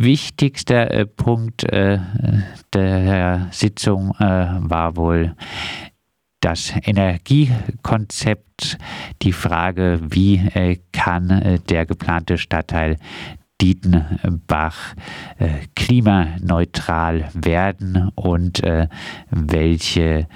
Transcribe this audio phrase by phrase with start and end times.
[0.00, 5.34] wichtigster Punkt der Sitzung war wohl
[6.40, 8.78] das Energiekonzept,
[9.22, 12.96] die Frage, wie kann der geplante Stadtteil
[13.62, 14.94] Dietenbach
[15.38, 18.88] äh, klimaneutral werden und äh,
[19.30, 20.26] welche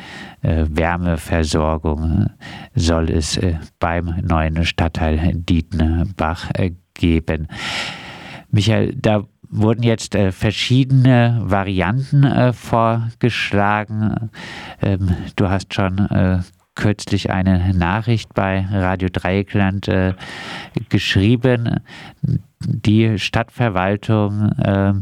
[0.43, 2.31] äh, Wärmeversorgung
[2.77, 7.49] soll es äh, beim neuen Stadtteil Dietenbach äh, geben.
[8.53, 14.31] Michael, da wurden jetzt äh, verschiedene Varianten vorgeschlagen.
[14.83, 16.45] Ähm, du hast schon
[16.77, 20.15] kürzlich eine Nachricht bei Radio Dreieckland äh,
[20.89, 21.81] geschrieben.
[22.61, 24.93] Die Stadtverwaltung äh,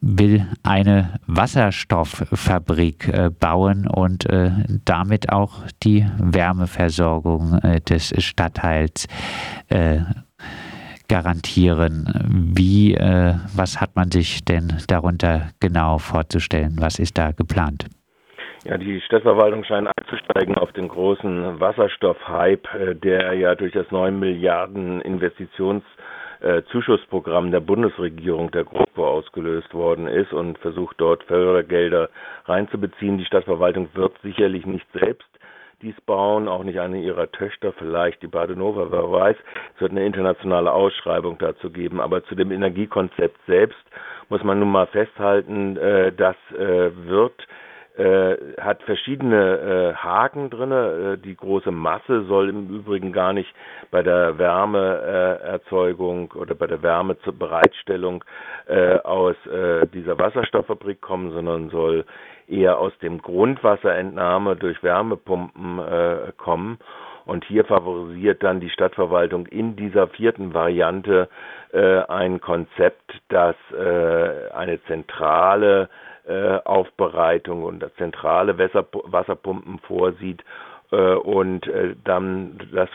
[0.00, 4.50] will eine Wasserstofffabrik äh, bauen und äh,
[4.84, 9.06] damit auch die Wärmeversorgung äh, des Stadtteils
[9.68, 10.00] äh,
[11.10, 12.06] garantieren.
[12.54, 16.76] Wie, was hat man sich denn darunter genau vorzustellen?
[16.80, 17.86] Was ist da geplant?
[18.64, 24.18] Ja, die Stadtverwaltung scheint einzusteigen auf den großen Wasserstoffhype, äh, der ja durch das 9
[24.18, 32.10] Milliarden Investitionszuschussprogramm äh, der Bundesregierung, der GroKo, ausgelöst worden ist und versucht dort Fördergelder
[32.44, 33.16] reinzubeziehen.
[33.16, 35.24] Die Stadtverwaltung wird sicherlich nicht selbst
[35.82, 39.36] dies bauen, auch nicht eine ihrer Töchter, vielleicht die Badenova, wer weiß.
[39.74, 42.00] Es wird eine internationale Ausschreibung dazu geben.
[42.00, 43.82] Aber zu dem Energiekonzept selbst
[44.28, 47.46] muss man nun mal festhalten, äh, das wird
[47.96, 50.72] äh, hat verschiedene äh, Haken drin.
[50.72, 53.52] Äh, die große Masse soll im Übrigen gar nicht
[53.90, 58.24] bei der Wärmeerzeugung oder bei der Wärmebereitstellung
[58.66, 62.04] äh, aus äh, dieser Wasserstofffabrik kommen, sondern soll
[62.46, 66.78] eher aus dem Grundwasserentnahme durch Wärmepumpen äh, kommen.
[67.26, 71.28] Und hier favorisiert dann die Stadtverwaltung in dieser vierten Variante
[71.72, 76.09] äh, ein Konzept, das äh, eine zentrale äh,
[76.64, 80.44] Aufbereitung und zentrale Wasserpumpen vorsieht
[80.92, 82.88] äh, und äh, dann das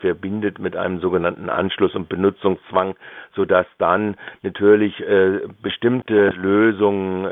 [0.00, 2.94] verbindet mit einem sogenannten Anschluss- und Benutzungszwang,
[3.34, 5.02] sodass dann natürlich
[5.62, 7.26] bestimmte Lösungen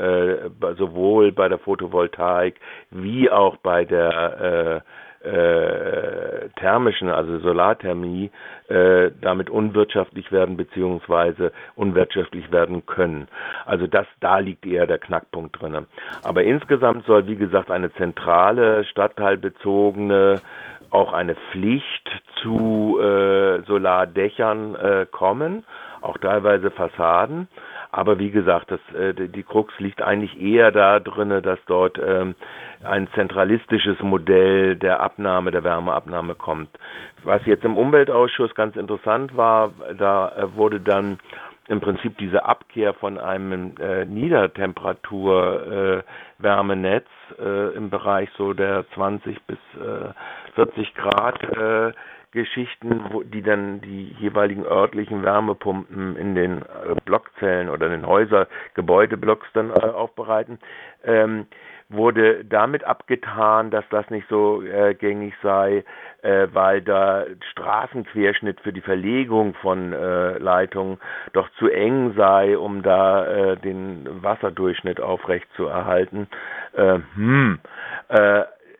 [0.76, 2.54] sowohl bei der Photovoltaik
[2.90, 4.82] wie auch bei der
[5.22, 8.30] äh, thermischen, also Solarthermie,
[8.68, 13.28] äh, damit unwirtschaftlich werden beziehungsweise unwirtschaftlich werden können.
[13.66, 15.86] Also das, da liegt eher der Knackpunkt drin.
[16.22, 20.40] Aber insgesamt soll, wie gesagt, eine zentrale, stadtteilbezogene,
[20.90, 22.08] auch eine Pflicht
[22.42, 25.64] zu äh, Solardächern äh, kommen,
[26.00, 27.48] auch teilweise Fassaden.
[27.91, 32.34] Aber wie gesagt, das, äh, die Krux liegt eigentlich eher da drinne, dass dort ähm,
[32.84, 36.69] ein zentralistisches Modell der Abnahme, der Wärmeabnahme kommt.
[37.25, 41.19] Was jetzt im Umweltausschuss ganz interessant war, da äh, wurde dann
[41.69, 47.06] im Prinzip diese Abkehr von einem äh, Niedertemperatur äh, Wärmenetz
[47.38, 50.12] äh, im Bereich so der 20 bis äh,
[50.55, 51.93] 40 Grad äh,
[52.32, 58.06] Geschichten, wo, die dann die jeweiligen örtlichen Wärmepumpen in den äh, Blockzellen oder in den
[58.06, 60.58] Häuser, Gebäudeblocks dann äh, aufbereiten.
[61.04, 61.46] Ähm,
[61.90, 65.84] wurde damit abgetan, dass das nicht so äh, gängig sei,
[66.22, 70.98] äh, weil da Straßenquerschnitt für die Verlegung von äh, Leitungen
[71.32, 76.28] doch zu eng sei, um da äh, den Wasserdurchschnitt aufrecht zu erhalten.
[76.74, 77.58] Äh, hm,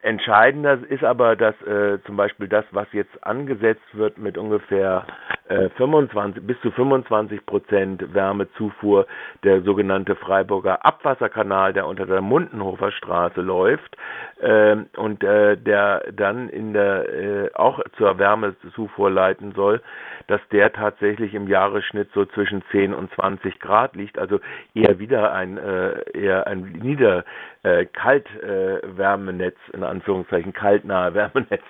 [0.03, 5.38] Entscheidender ist aber, dass äh, zum Beispiel das, was jetzt angesetzt wird mit ungefähr äh,
[5.76, 9.06] 25 bis zu 25 Prozent Wärmezufuhr,
[9.44, 13.97] der sogenannte Freiburger Abwasserkanal, der unter der Mundenhofer Straße läuft.
[14.41, 19.81] Äh, und äh, der dann in der äh, auch zur Wärmezufuhr leiten soll,
[20.28, 24.38] dass der tatsächlich im Jahresschnitt so zwischen 10 und 20 Grad liegt, also
[24.75, 27.25] eher wieder ein äh, eher ein nieder
[27.62, 31.65] äh, Kaltwärmenetz äh, in Anführungszeichen kaltnahe Wärmenetz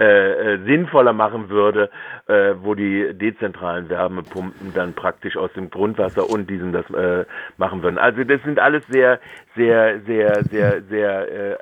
[0.00, 1.90] äh, äh, sinnvoller machen würde,
[2.26, 7.24] äh, wo die dezentralen Wärmepumpen dann praktisch aus dem Grundwasser und diesem das äh,
[7.56, 7.98] machen würden.
[7.98, 9.18] Also das sind alles sehr
[9.56, 11.56] sehr sehr sehr sehr äh,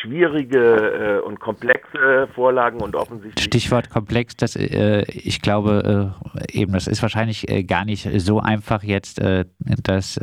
[0.00, 3.44] schwierige äh, und komplexe Vorlagen und offensichtlich.
[3.44, 6.14] Stichwort komplex, das, äh, ich glaube
[6.52, 9.44] äh, eben, das ist wahrscheinlich äh, gar nicht so einfach jetzt äh,
[9.82, 10.18] das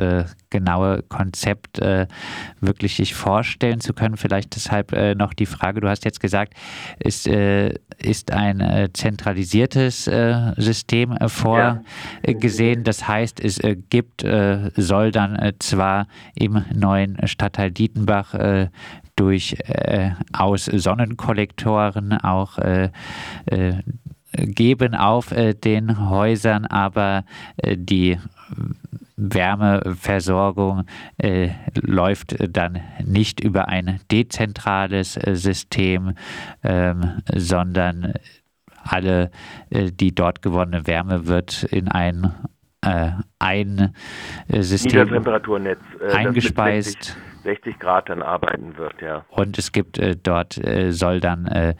[0.49, 1.79] genaue Konzept
[2.61, 4.17] wirklich sich vorstellen zu können.
[4.17, 6.53] Vielleicht deshalb noch die Frage, du hast jetzt gesagt,
[6.99, 10.05] ist, ist ein zentralisiertes
[10.55, 12.83] System vorgesehen.
[12.83, 13.59] Das heißt, es
[13.89, 14.25] gibt,
[14.75, 18.33] soll dann zwar im neuen Stadtteil Dietenbach
[19.15, 22.89] durch äh, aus Sonnenkollektoren auch äh,
[23.45, 23.81] äh,
[24.33, 27.23] geben auf den Häusern, aber
[27.63, 28.17] die
[29.17, 30.83] Wärmeversorgung
[31.17, 31.49] äh,
[31.81, 36.15] läuft dann nicht über ein dezentrales äh, System,
[36.63, 38.13] ähm, sondern
[38.83, 39.31] alle
[39.69, 42.31] äh, die dort gewonnene Wärme wird in ein
[43.39, 43.95] ein
[44.47, 45.75] System äh,
[46.13, 47.17] eingespeist.
[47.45, 49.23] 60 Grad dann arbeiten wird, ja.
[49.29, 51.75] Und es gibt äh, dort, äh, soll dann äh,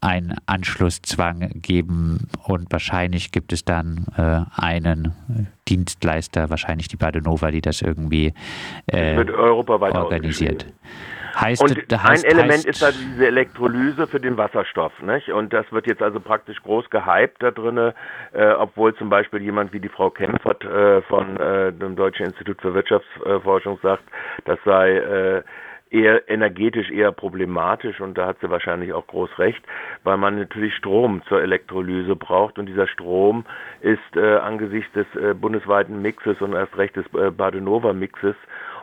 [0.00, 5.14] ein Anschlusszwang geben und wahrscheinlich gibt es dann äh, einen
[5.68, 8.32] Dienstleister, wahrscheinlich die Badenova, die das irgendwie
[8.86, 10.66] äh, das wird europaweit organisiert.
[11.34, 15.30] Heißt, und heißt, ein Element heißt, ist halt diese Elektrolyse für den Wasserstoff, nicht?
[15.30, 17.92] Und das wird jetzt also praktisch groß gehypt da drin,
[18.32, 22.60] äh, obwohl zum Beispiel jemand wie die Frau Kempfert äh, von äh, dem Deutschen Institut
[22.60, 24.04] für Wirtschaftsforschung sagt,
[24.44, 25.42] das sei äh,
[25.92, 29.62] eher energetisch eher problematisch und da hat sie wahrscheinlich auch groß recht,
[30.04, 33.44] weil man natürlich Strom zur Elektrolyse braucht und dieser Strom
[33.82, 38.36] ist äh, angesichts des äh, bundesweiten Mixes und erst recht des äh, Badenova Mixes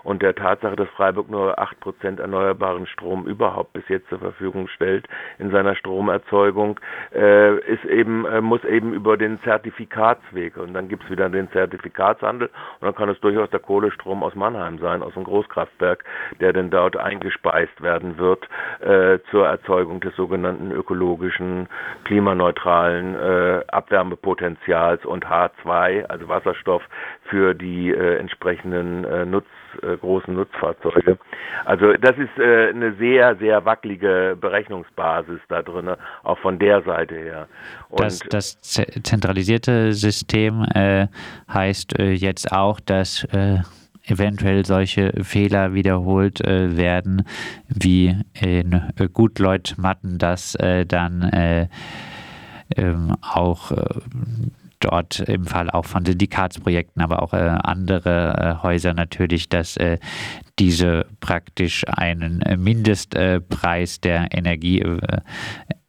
[0.03, 4.67] und der Tatsache, dass Freiburg nur acht Prozent erneuerbaren Strom überhaupt bis jetzt zur Verfügung
[4.67, 5.07] stellt
[5.37, 6.79] in seiner Stromerzeugung,
[7.13, 10.57] äh, ist eben, äh, muss eben über den Zertifikatsweg.
[10.57, 14.35] Und dann gibt es wieder den Zertifikatshandel und dann kann es durchaus der Kohlestrom aus
[14.35, 16.03] Mannheim sein, aus dem Großkraftwerk,
[16.39, 18.47] der dann dort eingespeist werden wird
[18.79, 21.67] äh, zur Erzeugung des sogenannten ökologischen,
[22.05, 26.83] klimaneutralen äh, Abwärmepotenzials und H2, also Wasserstoff,
[27.23, 29.45] für die äh, entsprechenden äh, Nutz
[29.93, 31.17] äh, großen Nutzfahrzeuge.
[31.65, 35.89] Also das ist äh, eine sehr, sehr wackelige Berechnungsbasis da drin,
[36.23, 37.47] auch von der Seite her.
[37.89, 41.07] Und das, das zentralisierte System äh,
[41.51, 43.59] heißt äh, jetzt auch, dass äh,
[44.05, 47.23] eventuell solche Fehler wiederholt äh, werden,
[47.67, 51.67] wie in äh, Gutleut-Matten, dass äh, dann äh,
[52.75, 53.71] ähm, auch
[54.79, 59.99] dort im Fall auch von Syndikatsprojekten, aber auch äh, andere äh, Häuser natürlich, dass äh,
[60.57, 65.21] diese praktisch einen äh, Mindestpreis der Energie äh,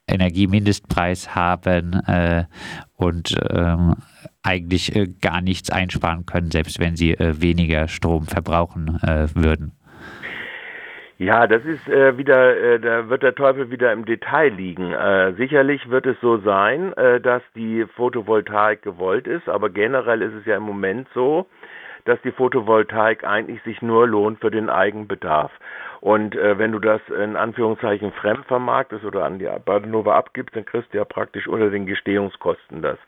[0.06, 2.44] Energiemindestpreis haben äh,
[2.94, 3.94] und ähm,
[4.42, 8.98] eigentlich gar nichts einsparen können, selbst wenn sie weniger Strom verbrauchen
[9.34, 9.72] würden.
[11.20, 14.94] Ja, das ist äh, wieder, äh, da wird der Teufel wieder im Detail liegen.
[14.94, 20.32] Äh, sicherlich wird es so sein, äh, dass die Photovoltaik gewollt ist, aber generell ist
[20.32, 21.44] es ja im Moment so,
[22.06, 25.52] dass die Photovoltaik eigentlich sich nur lohnt für den Eigenbedarf.
[26.00, 30.64] Und äh, wenn du das in Anführungszeichen fremd vermarktest oder an die Badenova abgibst, dann
[30.64, 32.98] kriegst du ja praktisch unter den Gestehungskosten das.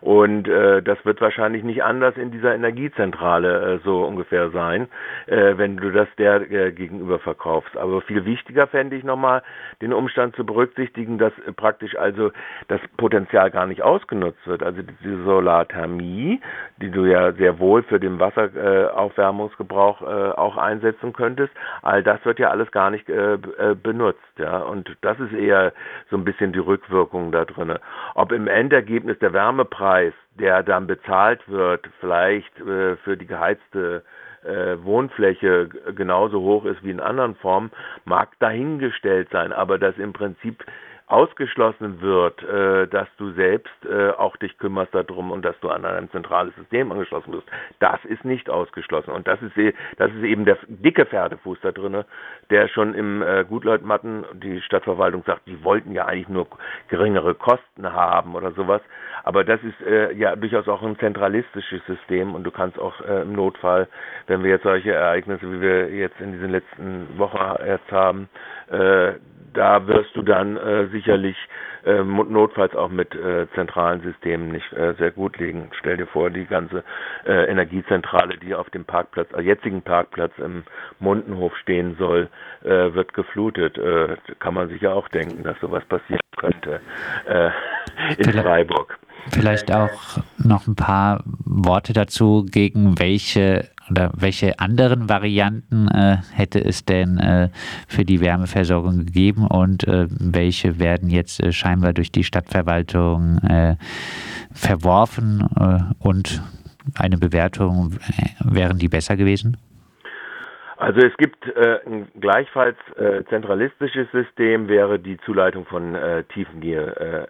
[0.00, 4.88] Und äh, das wird wahrscheinlich nicht anders in dieser Energiezentrale äh, so ungefähr sein,
[5.26, 7.76] äh, wenn du das der äh, gegenüber verkaufst.
[7.76, 9.42] Aber viel wichtiger fände ich nochmal,
[9.80, 12.32] den Umstand zu berücksichtigen, dass äh, praktisch also
[12.68, 14.62] das Potenzial gar nicht ausgenutzt wird.
[14.62, 16.40] Also diese Solarthermie,
[16.78, 21.52] die du ja sehr wohl für den Wasseraufwärmungsgebrauch äh, auch einsetzen könntest,
[21.82, 24.58] all das wird ja alles gar nicht äh, äh, benutzt, ja.
[24.58, 25.72] Und das ist eher
[26.10, 27.78] so ein bisschen die Rückwirkung da drin.
[28.14, 34.02] Ob im Endergebnis der Wärmepreis, der dann bezahlt wird, vielleicht äh, für die geheizte
[34.44, 37.70] äh, Wohnfläche genauso hoch ist wie in anderen Formen,
[38.04, 40.64] mag dahingestellt sein, aber dass im Prinzip
[41.12, 45.84] ausgeschlossen wird, äh, dass du selbst äh, auch dich kümmerst darum und dass du an
[45.84, 47.46] ein zentrales System angeschlossen wirst.
[47.80, 49.10] Das ist nicht ausgeschlossen.
[49.10, 52.04] Und das ist, e, das ist eben der dicke Pferdefuß da drin,
[52.48, 56.46] der schon im äh, Gutleutmatten, die Stadtverwaltung sagt, die wollten ja eigentlich nur
[56.88, 58.80] geringere Kosten haben oder sowas.
[59.22, 63.22] Aber das ist äh, ja durchaus auch ein zentralistisches System und du kannst auch äh,
[63.22, 63.86] im Notfall,
[64.28, 68.28] wenn wir jetzt solche Ereignisse, wie wir jetzt in diesen letzten Wochen erst haben,
[68.70, 69.12] äh,
[69.54, 71.36] da wirst du dann äh, sicherlich
[71.84, 75.70] äh, notfalls auch mit äh, zentralen Systemen nicht äh, sehr gut liegen.
[75.78, 76.84] Stell dir vor, die ganze
[77.26, 80.62] äh, Energiezentrale, die auf dem Parkplatz, äh, jetzigen Parkplatz im
[81.00, 82.28] Mundenhof stehen soll,
[82.62, 83.78] äh, wird geflutet.
[83.78, 86.80] Äh, kann man sich ja auch denken, dass sowas passieren könnte
[87.26, 87.46] äh,
[88.16, 88.98] in vielleicht, Freiburg.
[89.30, 96.64] Vielleicht auch noch ein paar Worte dazu, gegen welche oder welche anderen Varianten äh, hätte
[96.64, 97.48] es denn äh,
[97.86, 103.76] für die Wärmeversorgung gegeben und äh, welche werden jetzt äh, scheinbar durch die Stadtverwaltung äh,
[104.52, 106.42] verworfen äh, und
[106.94, 107.94] eine Bewertung,
[108.40, 109.56] wären die besser gewesen?
[110.82, 117.28] Also es gibt äh, ein gleichfalls äh, zentralistisches System, wäre die Zuleitung von äh, Tiefenwärme,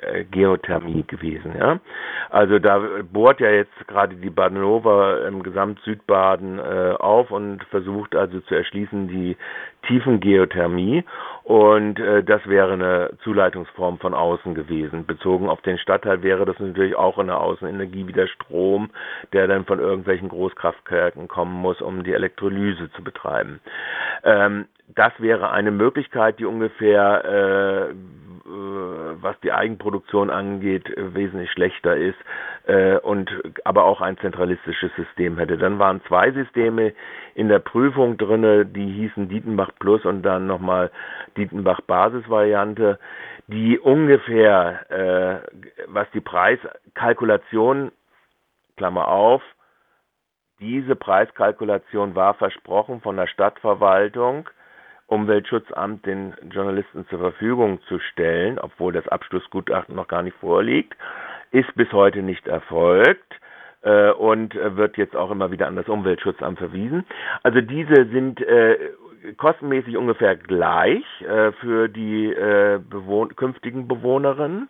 [0.00, 1.56] äh, äh, Geothermie gewesen.
[1.58, 1.80] Ja?
[2.30, 2.80] Also da
[3.12, 9.08] bohrt ja jetzt gerade die Badenova im Gesamtsüdbaden äh, auf und versucht also zu erschließen
[9.08, 9.36] die
[9.88, 11.04] Tiefengeothermie
[11.44, 15.06] und äh, das wäre eine Zuleitungsform von außen gewesen.
[15.06, 18.90] Bezogen auf den Stadtteil wäre das natürlich auch eine Außenenergie wie der Strom,
[19.32, 23.60] der dann von irgendwelchen Großkraftwerken kommen muss, um die Elektrolyse zu betreiben.
[24.22, 27.94] Ähm, das wäre eine Möglichkeit, die ungefähr äh,
[29.20, 32.16] was die Eigenproduktion angeht, wesentlich schlechter ist
[32.66, 33.30] äh, und
[33.64, 35.58] aber auch ein zentralistisches System hätte.
[35.58, 36.94] Dann waren zwei Systeme
[37.34, 40.90] in der Prüfung drinne, die hießen Dietenbach Plus und dann nochmal
[41.36, 42.98] Dietenbach Basisvariante,
[43.48, 45.46] die ungefähr, äh,
[45.88, 47.92] was die Preiskalkulation,
[48.78, 49.42] Klammer auf,
[50.60, 54.48] diese Preiskalkulation war versprochen von der Stadtverwaltung
[55.06, 60.94] Umweltschutzamt den Journalisten zur Verfügung zu stellen, obwohl das Abschlussgutachten noch gar nicht vorliegt,
[61.50, 63.40] ist bis heute nicht erfolgt
[63.82, 67.06] äh, und wird jetzt auch immer wieder an das Umweltschutzamt verwiesen.
[67.42, 68.76] Also diese sind äh,
[69.38, 74.68] kostenmäßig ungefähr gleich äh, für die äh, bewohn künftigen Bewohnerinnen.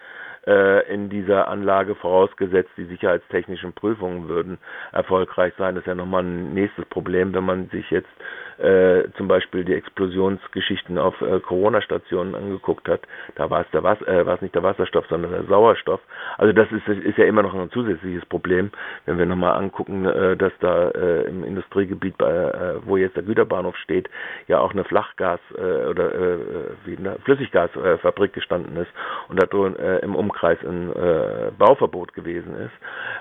[0.47, 4.57] äh, in dieser Anlage vorausgesetzt, die sicherheitstechnischen Prüfungen würden
[4.91, 5.75] erfolgreich sein.
[5.75, 8.09] Das ist ja nochmal ein nächstes Problem, wenn man sich jetzt
[8.57, 13.01] äh, zum Beispiel die Explosionsgeschichten auf äh, Corona-Stationen angeguckt hat,
[13.35, 15.99] da war es der Was äh, war es nicht der Wasserstoff, sondern der Sauerstoff.
[16.37, 18.71] Also das ist, ist ja immer noch ein zusätzliches Problem,
[19.05, 23.23] wenn wir nochmal angucken, äh, dass da äh, im Industriegebiet, bei, äh, wo jetzt der
[23.23, 24.09] Güterbahnhof steht,
[24.47, 26.37] ja auch eine Flachgas- äh, oder äh,
[26.85, 28.91] wie eine Flüssiggasfabrik gestanden ist
[29.27, 32.73] und da äh, im Umkreis ein äh, Bauverbot gewesen ist.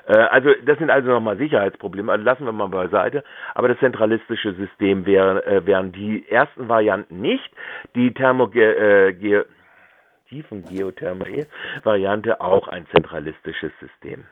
[0.06, 2.12] Äh, also das sind also nochmal Sicherheitsprobleme.
[2.12, 3.25] Also lassen wir mal beiseite.
[3.54, 7.49] Aber das zentralistische System wäre wär, äh, wären die ersten Varianten nicht.
[7.94, 9.44] Die Thermoge äh,
[10.28, 14.25] Tiefengeothermie-Variante auch ein zentralistisches System.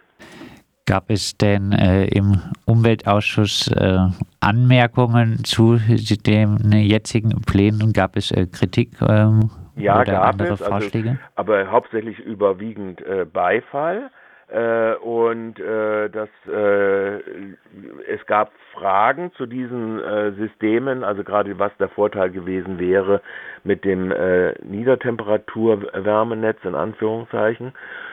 [0.86, 3.98] Gab es denn äh, im Umweltausschuss äh,
[4.40, 7.92] Anmerkungen zu den jetzigen Plänen?
[7.92, 9.00] Gab es äh, Kritik?
[9.00, 11.10] Ähm, ja, gab es, Vorschläge?
[11.10, 14.10] Also, aber hauptsächlich überwiegend äh, Beifall.
[14.52, 17.16] Äh, und äh, das, äh,
[18.06, 23.22] es gab Fragen zu diesen äh, Systemen, also gerade was der Vorteil gewesen wäre
[23.64, 27.72] mit dem äh, Niedertemperaturwärmenetz in Anführungszeichen.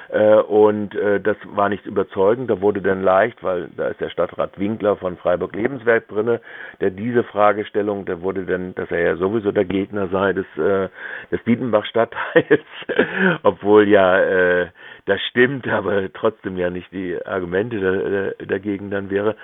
[0.10, 2.50] Äh, und äh, das war nicht überzeugend.
[2.50, 6.39] Da wurde dann leicht, weil da ist der Stadtrat Winkler von Freiburg Lebenswerk drinne,
[6.79, 10.88] der diese Fragestellung, der wurde dann, dass er ja sowieso der Gegner sei des, äh,
[11.31, 12.63] des Dietenbach-Stadtteils,
[13.43, 14.67] obwohl ja äh,
[15.05, 19.36] das stimmt, aber trotzdem ja nicht die Argumente dagegen dann wäre.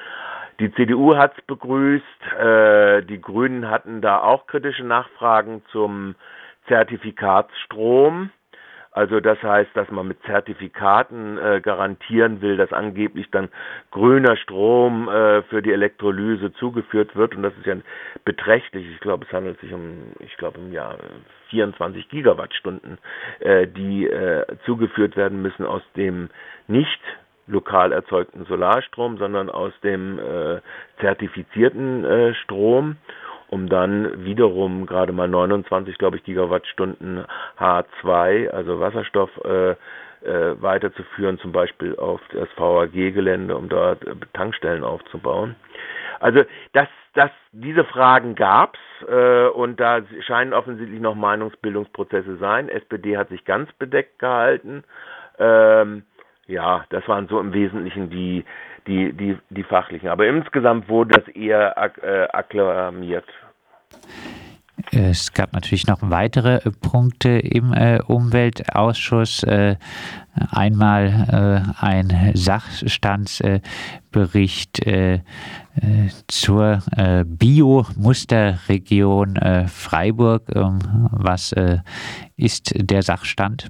[0.59, 2.03] Die CDU hat es begrüßt,
[2.39, 6.15] äh, die Grünen hatten da auch kritische Nachfragen zum
[6.67, 8.31] Zertifikatsstrom.
[8.95, 13.49] Also das heißt, dass man mit Zertifikaten äh, garantieren will, dass angeblich dann
[13.91, 17.35] grüner Strom äh, für die Elektrolyse zugeführt wird.
[17.35, 17.75] Und das ist ja
[18.23, 18.87] beträchtlich.
[18.89, 20.97] Ich glaube, es handelt sich um, ich glaube, im Jahr
[21.49, 22.97] 24 Gigawattstunden,
[23.41, 26.29] äh, die äh, zugeführt werden müssen aus dem
[26.69, 27.01] nicht
[27.47, 30.61] lokal erzeugten Solarstrom, sondern aus dem äh,
[31.01, 32.95] zertifizierten äh, Strom
[33.49, 37.25] um dann wiederum gerade mal 29, glaube ich, Gigawattstunden
[37.59, 39.75] H2, also Wasserstoff, äh,
[40.25, 45.55] äh, weiterzuführen, zum Beispiel auf das VAG-Gelände, um dort äh, Tankstellen aufzubauen.
[46.19, 52.69] Also das, das, diese Fragen gab's äh, und da scheinen offensichtlich noch Meinungsbildungsprozesse sein.
[52.69, 54.83] SPD hat sich ganz bedeckt gehalten.
[55.37, 56.03] Ähm,
[56.47, 58.45] ja, das waren so im Wesentlichen die,
[58.87, 60.09] die, die, die fachlichen.
[60.09, 63.25] Aber insgesamt wurde das eher ak äh, akklamiert.
[64.91, 69.41] Es gab natürlich noch weitere äh, Punkte im äh, Umweltausschuss.
[69.43, 69.77] Äh,
[70.51, 75.21] einmal äh, ein Sachstandsbericht äh, äh,
[76.27, 76.83] zur
[77.25, 80.43] Bio-Musterregion Freiburg.
[80.53, 80.79] Ähm,
[81.11, 81.55] was
[82.35, 83.69] ist der Sachstand?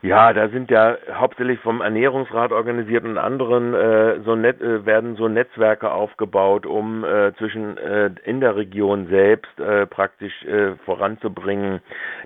[0.00, 5.16] Ja, da sind ja hauptsächlich vom Ernährungsrat organisiert und anderen äh, so net, äh, werden
[5.16, 11.80] so Netzwerke aufgebaut, um äh, zwischen äh, in der Region selbst äh, praktisch äh, voranzubringen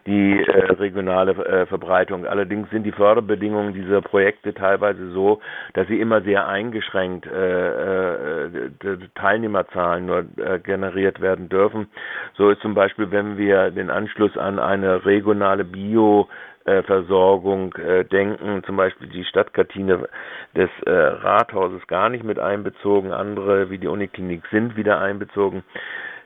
[0.04, 2.26] die äh, regionale äh, Verbreitung.
[2.26, 5.40] Allerdings sind die Förderbedingungen dieser Projekte teilweise so,
[5.72, 8.70] dass sie immer sehr eingeschränkt äh, äh,
[9.14, 11.88] Teilnehmerzahlen nur äh, generiert werden dürfen.
[12.34, 18.04] So ist zum Beispiel, wenn wir den Anschluss an eine regionale Bio äh, Versorgung äh,
[18.04, 20.08] denken, zum Beispiel die Stadtkantine
[20.54, 25.64] des äh, Rathauses gar nicht mit einbezogen, andere wie die Uniklinik sind wieder einbezogen.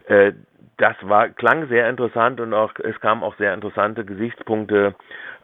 [0.07, 0.33] Äh,
[0.79, 4.95] das war klang sehr interessant und auch es kamen auch sehr interessante Gesichtspunkte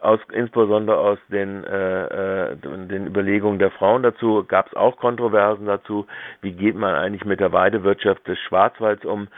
[0.02, 5.66] aus, insbesondere aus den, äh, äh, den Überlegungen der Frauen dazu, gab es auch Kontroversen
[5.66, 6.06] dazu,
[6.40, 9.28] wie geht man eigentlich mit der Weidewirtschaft des Schwarzwalds um,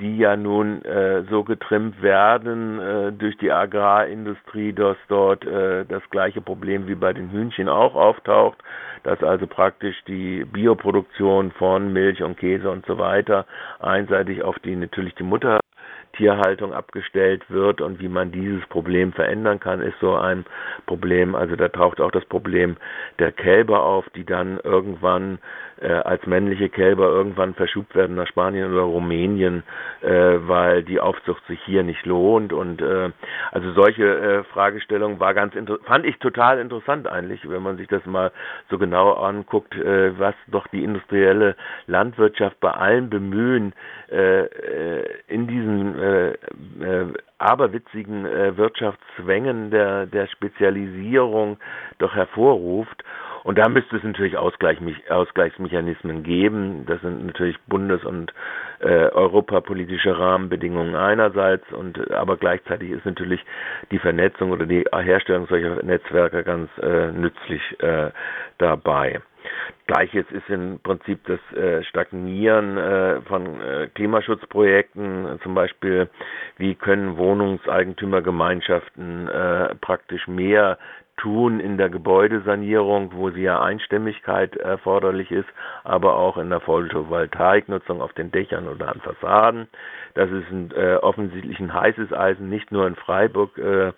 [0.00, 6.02] die ja nun äh, so getrimmt werden äh, durch die Agrarindustrie, dass dort äh, das
[6.10, 8.58] gleiche Problem wie bei den Hühnchen auch auftaucht,
[9.04, 13.46] dass also praktisch die Bioproduktion von Milch und Käse und so weiter
[13.78, 15.60] einseitig auf die natürlich die Mutter
[16.16, 20.44] Tierhaltung abgestellt wird und wie man dieses Problem verändern kann, ist so ein
[20.86, 21.34] Problem.
[21.34, 22.76] Also da taucht auch das Problem
[23.18, 25.38] der Kälber auf, die dann irgendwann
[25.80, 29.62] äh, als männliche Kälber irgendwann verschubt werden nach Spanien oder Rumänien,
[30.02, 32.52] äh, weil die Aufzucht sich hier nicht lohnt.
[32.52, 33.10] Und äh,
[33.52, 35.54] also solche äh, Fragestellungen war ganz
[35.84, 38.32] fand ich total interessant eigentlich, wenn man sich das mal
[38.70, 43.72] so genau anguckt, äh, was doch die industrielle Landwirtschaft bei allem Bemühen
[44.10, 47.06] äh, äh in diesen äh, äh,
[47.38, 51.58] aberwitzigen äh, Wirtschaftszwängen der, der Spezialisierung
[51.98, 53.04] doch hervorruft.
[53.44, 56.86] Und da müsste es natürlich Ausgleich, Ausgleichsmechanismen geben.
[56.86, 58.32] Das sind natürlich bundes- und
[58.80, 63.44] äh, europapolitische Rahmenbedingungen einerseits und aber gleichzeitig ist natürlich
[63.90, 68.10] die Vernetzung oder die Herstellung solcher Netzwerke ganz äh, nützlich äh,
[68.58, 69.20] dabei.
[69.86, 76.08] Gleiches ist im Prinzip das äh, Stagnieren äh, von äh, Klimaschutzprojekten, zum Beispiel
[76.56, 80.78] wie können Wohnungseigentümergemeinschaften äh, praktisch mehr
[81.16, 85.48] tun in der Gebäudesanierung, wo sie ja Einstimmigkeit erforderlich ist,
[85.84, 89.68] aber auch in der Photovoltaiknutzung auf den Dächern oder an Fassaden.
[90.14, 93.92] Das ist ein, äh, offensichtlich ein heißes Eisen, nicht nur in Freiburg äh,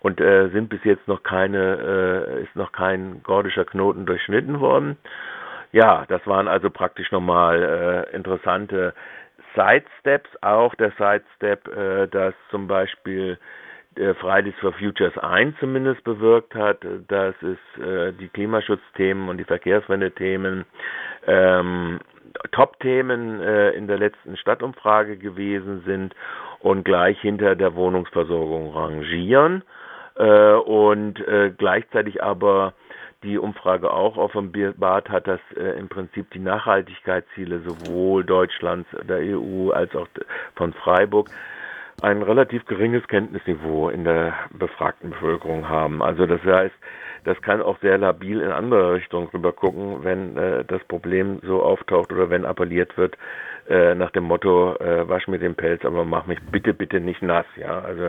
[0.00, 4.96] und äh, sind bis jetzt noch keine, äh, ist noch kein gordischer Knoten durchschnitten worden.
[5.72, 8.94] Ja, das waren also praktisch nochmal äh, interessante
[9.54, 13.38] Sidesteps, auch der Sidestep, äh, dass zum Beispiel
[14.20, 20.64] Fridays for Futures 1 zumindest bewirkt hat, dass es äh, die Klimaschutzthemen und die Verkehrswende-Themen
[21.26, 22.00] ähm,
[22.52, 26.14] Top-Themen äh, in der letzten Stadtumfrage gewesen sind
[26.60, 29.62] und gleich hinter der Wohnungsversorgung rangieren
[30.16, 32.74] äh, und äh, gleichzeitig aber
[33.22, 39.70] die Umfrage auch offenbart hat, dass äh, im Prinzip die Nachhaltigkeitsziele sowohl Deutschlands, der EU
[39.70, 40.08] als auch
[40.56, 41.28] von Freiburg
[42.02, 46.02] ein relativ geringes Kenntnisniveau in der befragten Bevölkerung haben.
[46.02, 46.74] Also das heißt,
[47.24, 51.62] das kann auch sehr labil in andere Richtungen rüber gucken, wenn äh, das Problem so
[51.62, 53.16] auftaucht oder wenn appelliert wird,
[53.70, 57.22] äh, nach dem Motto, äh, wasch mir den Pelz, aber mach mich bitte, bitte nicht
[57.22, 57.78] nass, ja.
[57.78, 58.06] Also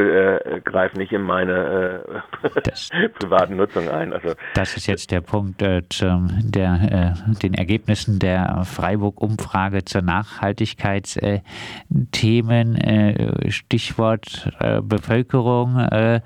[0.00, 2.88] äh, greif nicht in meine äh, das,
[3.18, 4.14] privaten Nutzung ein.
[4.14, 7.12] Also das ist jetzt der Punkt äh, zum, der, äh,
[7.42, 12.76] den Ergebnissen der Freiburg-Umfrage zur Nachhaltigkeitsthemen.
[12.76, 15.80] Äh, Stichwort äh, Bevölkerung.
[15.80, 16.22] Äh,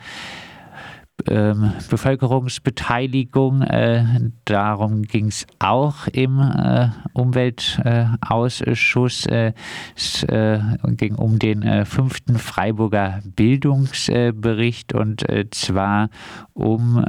[1.26, 3.62] ähm, Bevölkerungsbeteiligung.
[3.62, 4.04] Äh,
[4.44, 9.26] darum ging es auch im äh, Umweltausschuss.
[9.26, 9.52] Äh,
[9.96, 10.60] es äh,
[10.96, 16.08] ging um den äh, fünften Freiburger Bildungsbericht und äh, zwar
[16.54, 17.04] um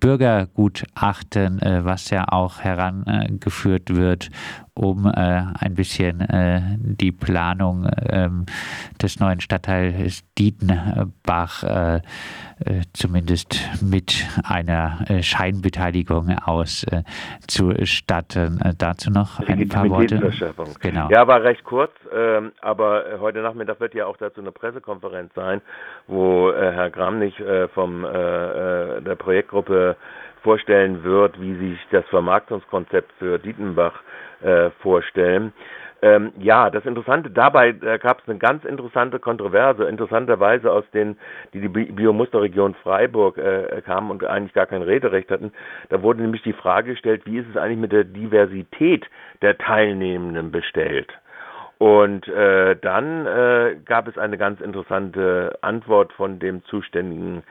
[0.00, 4.30] Bürgergutachten, was ja auch herangeführt wird
[4.76, 8.46] um äh, ein bisschen äh, die Planung ähm,
[9.02, 12.02] des neuen Stadtteils Dietenbach äh,
[12.92, 18.60] zumindest mit einer Scheinbeteiligung auszustatten.
[18.78, 20.32] dazu noch ein paar Worte.
[20.80, 21.10] Genau.
[21.10, 25.60] Ja, war recht kurz, ähm, aber heute Nachmittag wird ja auch dazu eine Pressekonferenz sein,
[26.06, 27.34] wo Herr Gramnig
[27.74, 29.96] vom der Projektgruppe
[30.46, 33.94] vorstellen wird, wie sich das Vermarktungskonzept für Dietenbach
[34.42, 35.52] äh, vorstellen.
[36.02, 41.16] Ähm, ja, das Interessante dabei äh, gab es eine ganz interessante Kontroverse, interessanterweise aus den,
[41.52, 45.50] die die Biomusterregion Freiburg äh, kamen und eigentlich gar kein Rederecht hatten.
[45.88, 49.04] Da wurde nämlich die Frage gestellt, wie ist es eigentlich mit der Diversität
[49.42, 51.12] der Teilnehmenden bestellt?
[51.78, 57.42] Und äh, dann äh, gab es eine ganz interessante Antwort von dem zuständigen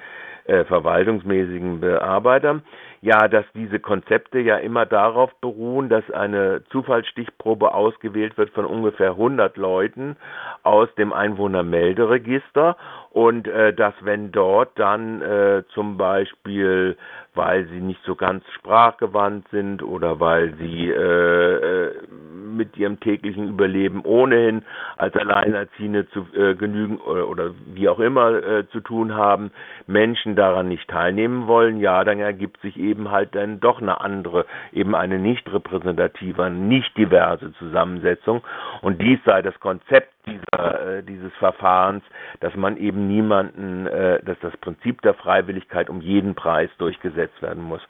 [0.46, 2.62] äh, verwaltungsmäßigen Bearbeiter,
[3.02, 9.12] ja, dass diese Konzepte ja immer darauf beruhen, dass eine Zufallsstichprobe ausgewählt wird von ungefähr
[9.12, 10.18] 100 Leuten
[10.64, 12.78] aus dem Einwohnermelderegister
[13.16, 16.98] und äh, dass wenn dort dann äh, zum Beispiel
[17.36, 23.50] weil sie nicht so ganz sprachgewandt sind oder weil sie äh, äh, mit ihrem täglichen
[23.50, 24.64] Überleben ohnehin
[24.98, 29.52] als Alleinerziehende zu äh, genügen oder, oder, wie auch immer äh, zu tun haben,
[29.86, 34.46] Menschen daran nicht teilnehmen wollen, ja, dann ergibt sich eben halt dann doch eine andere,
[34.72, 38.42] eben eine nicht repräsentative, nicht diverse Zusammensetzung.
[38.82, 42.04] Und dies sei das Konzept dieser, äh, dieses Verfahrens,
[42.40, 47.64] dass man eben niemanden, äh, dass das Prinzip der Freiwilligkeit um jeden Preis durchgesetzt werden
[47.64, 47.82] muss.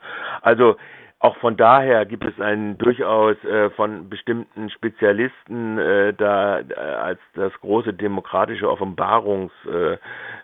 [0.42, 0.76] Also
[1.18, 7.18] auch von daher gibt es einen durchaus äh, von bestimmten Spezialisten äh, da äh, als
[7.34, 9.96] das große demokratische Offenbarungs äh,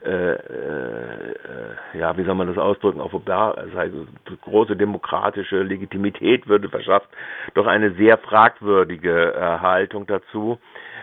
[0.03, 1.35] äh, äh,
[1.99, 4.07] ja wie soll man das ausdrücken Offenbar also
[4.41, 7.09] große demokratische Legitimität würde verschafft
[7.53, 10.59] doch eine sehr fragwürdige Haltung dazu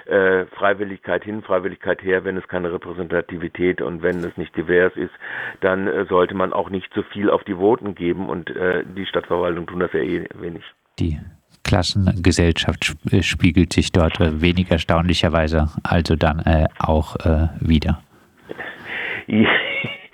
[0.10, 5.13] äh, Freiwilligkeit hin, Freiwilligkeit her, wenn es keine Repräsentativität und wenn es nicht divers ist,
[5.62, 9.06] dann äh, sollte man auch nicht zu viel auf die Voten geben und äh, die
[9.06, 10.63] Stadtverwaltung tun das ja eh wenig.
[11.00, 11.19] Die
[11.63, 16.43] Klassengesellschaft äh, spiegelt sich dort äh, wenig erstaunlicherweise also dann
[16.80, 17.15] auch
[17.60, 18.02] wieder.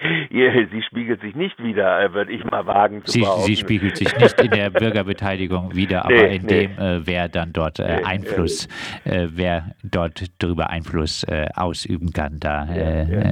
[0.72, 3.46] sie spiegelt sich nicht wieder, äh, würde ich mal wagen zu sie, behaupten.
[3.46, 6.68] Sie spiegelt sich nicht in der Bürgerbeteiligung wieder, aber nee, in nee.
[6.68, 8.68] dem, äh, wer dann dort äh, Einfluss,
[9.04, 13.32] äh, wer dort darüber Einfluss äh, ausüben kann, da ja, ja,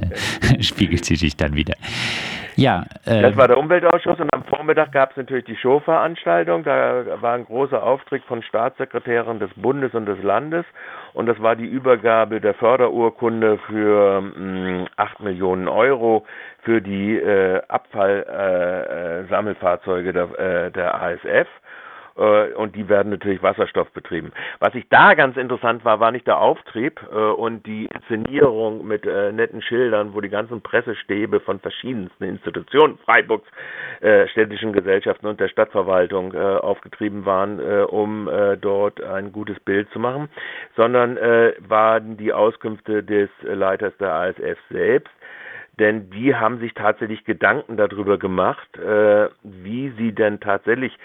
[0.62, 1.74] spiegelt sie sich dann wieder.
[2.56, 6.62] Ja, äh, das war der Umweltausschuss und am Vormittag gab es natürlich die Showveranstaltung.
[6.62, 10.64] Da war ein großer Auftritt von Staatssekretären des Bundes und des Landes
[11.14, 16.24] und das war die Übergabe der Förderurkunde für mh, mm, 8 Millionen Euro
[16.62, 21.48] für die äh, Abfallsammelfahrzeuge äh, äh der, äh, der ASF
[22.16, 24.32] äh, und die werden natürlich Wasserstoff betrieben.
[24.60, 29.06] Was ich da ganz interessant war, war nicht der Auftrieb äh, und die Inszenierung mit
[29.06, 33.48] äh, netten Schildern, wo die ganzen Pressestäbe von verschiedensten Institutionen, Freiburgs,
[34.00, 38.28] äh, städtischen Gesellschaften und der Stadtverwaltung äh, aufgetrieben waren, äh, um
[38.60, 40.28] dort ein gutes Bild zu machen,
[40.76, 45.10] sondern waren die Auskünfte des Leiters der ASF selbst,
[45.78, 50.96] denn die haben sich tatsächlich Gedanken darüber gemacht, äh, wie sie denn tatsächlich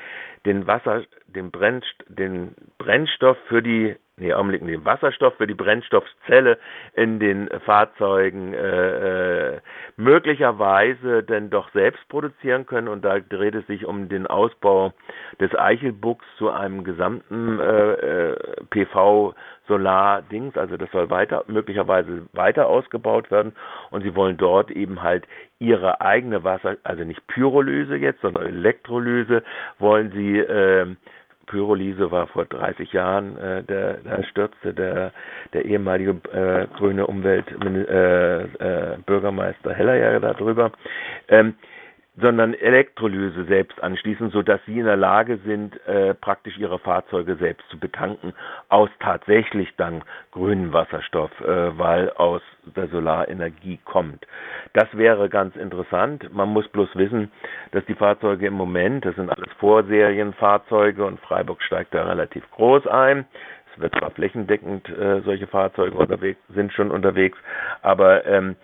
[0.46, 6.58] den Wasser, den, Brennst den Brennstoff für die, nee, Augenblick, den Wasserstoff für die Brennstoffzelle
[6.94, 9.60] in den Fahrzeugen äh, äh,
[9.98, 12.88] möglicherweise denn doch selbst produzieren können.
[12.88, 14.94] Und da dreht es sich um den Ausbau
[15.40, 18.36] des Eichelbuchs zu einem gesamten äh, äh
[18.70, 19.34] PV
[19.70, 23.54] Solar-Dings, also das soll weiter, möglicherweise weiter ausgebaut werden.
[23.92, 25.26] Und sie wollen dort eben halt
[25.60, 29.44] ihre eigene Wasser, also nicht Pyrolyse jetzt, sondern Elektrolyse,
[29.78, 30.96] wollen sie, äh,
[31.50, 35.12] Pyrolyse war vor 30 Jahren, äh, der, da stürzte der,
[35.54, 40.72] der ehemalige äh, grüne Umweltbürgermeister äh, äh, Hellerjäger darüber.
[41.28, 41.56] Ähm,
[42.22, 47.68] sondern Elektrolyse selbst anschließen, sodass sie in der Lage sind, äh, praktisch ihre Fahrzeuge selbst
[47.70, 48.34] zu betanken
[48.70, 52.42] aus tatsächlich dann grünem Wasserstoff, äh, weil aus
[52.76, 54.26] der Solarenergie kommt.
[54.74, 56.34] Das wäre ganz interessant.
[56.34, 57.32] Man muss bloß wissen,
[57.72, 62.88] dass die Fahrzeuge im Moment, das sind alles Vorserienfahrzeuge und Freiburg steigt da relativ groß
[62.88, 63.26] ein.
[63.74, 67.38] Es wird zwar flächendeckend äh, solche Fahrzeuge unterwegs, sind schon unterwegs,
[67.82, 68.56] aber ähm,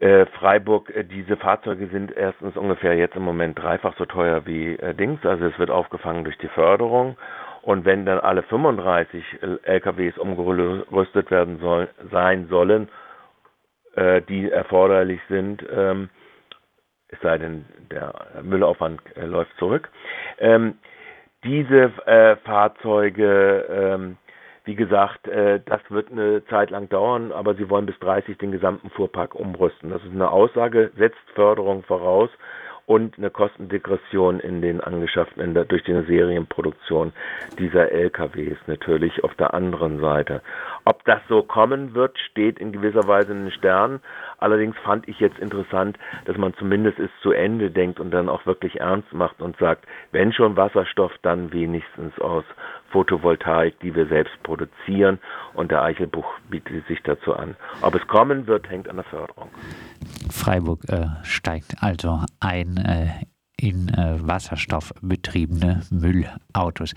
[0.00, 4.74] äh, Freiburg, äh, diese Fahrzeuge sind erstens ungefähr jetzt im Moment dreifach so teuer wie
[4.74, 7.16] äh, Dings, also es wird aufgefangen durch die Förderung.
[7.62, 9.24] Und wenn dann alle 35
[9.64, 12.88] LKWs umgerüstet werden soll, sein sollen,
[13.96, 16.08] äh, die erforderlich sind, ähm,
[17.08, 19.88] es sei denn, der Müllaufwand äh, läuft zurück,
[20.38, 20.78] ähm,
[21.44, 24.16] diese äh, Fahrzeuge, ähm,
[24.66, 28.50] wie gesagt, äh, das wird eine Zeit lang dauern, aber sie wollen bis 30 den
[28.50, 29.90] gesamten Fuhrpark umrüsten.
[29.90, 32.30] Das ist eine Aussage, setzt Förderung voraus
[32.86, 37.12] und eine Kostendegression in den angeschafften, in der, durch die Serienproduktion
[37.58, 40.42] dieser LKWs natürlich auf der anderen Seite.
[40.84, 44.00] Ob das so kommen wird, steht in gewisser Weise in den Sternen.
[44.38, 48.44] Allerdings fand ich jetzt interessant, dass man zumindest es zu Ende denkt und dann auch
[48.46, 52.44] wirklich ernst macht und sagt, wenn schon Wasserstoff, dann wenigstens aus
[52.90, 55.18] Photovoltaik, die wir selbst produzieren.
[55.54, 57.56] Und der Eichelbuch bietet sich dazu an.
[57.82, 59.50] Ob es kommen wird, hängt an der Förderung.
[60.30, 63.26] Freiburg äh, steigt also ein äh,
[63.58, 66.92] in äh, wasserstoffbetriebene Müllautos.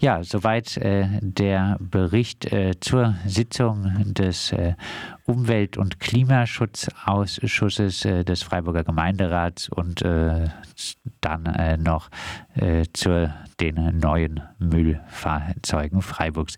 [0.00, 4.72] Ja, soweit äh, der Bericht äh, zur Sitzung des äh,
[5.26, 10.46] Umwelt- und Klimaschutzausschusses äh, des Freiburger Gemeinderats und äh,
[11.20, 12.08] dann noch
[12.92, 16.56] zu den neuen Müllfahrzeugen Freiburgs.